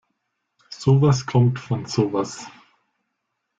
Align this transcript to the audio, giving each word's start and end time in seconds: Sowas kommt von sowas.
Sowas 0.71 1.27
kommt 1.27 1.59
von 1.59 1.85
sowas. 1.85 2.47